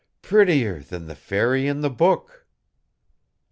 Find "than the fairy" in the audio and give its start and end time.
0.81-1.67